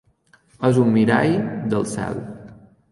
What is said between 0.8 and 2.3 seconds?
un mirall del cel.